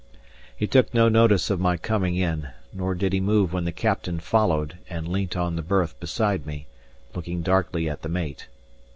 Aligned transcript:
He 0.55 0.65
took 0.65 0.95
no 0.95 1.09
notice 1.09 1.51
of 1.51 1.59
my 1.59 1.77
coming 1.77 2.15
in; 2.15 2.47
nor 2.73 2.95
did 2.95 3.13
he 3.13 3.19
move 3.19 3.53
when 3.53 3.65
the 3.65 3.71
captain 3.71 4.19
followed 4.19 4.79
and 4.89 5.07
leant 5.07 5.37
on 5.37 5.55
the 5.55 5.61
berth 5.61 5.99
beside 5.99 6.43
me, 6.47 6.65
looking 7.13 7.43
darkly 7.43 7.87
at 7.87 8.01
the 8.01 8.09
mate. 8.09 8.47